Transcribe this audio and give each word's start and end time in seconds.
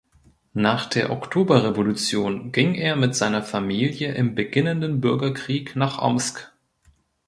Nach 0.55 0.87
der 0.89 1.11
Oktoberrevolution 1.11 2.51
ging 2.51 2.73
er 2.73 2.95
mit 2.95 3.15
seiner 3.15 3.43
Familie 3.43 4.15
im 4.15 4.33
beginnenden 4.33 4.99
Bürgerkrieg 4.99 5.75
nach 5.75 6.01
Omsk. 6.01 6.51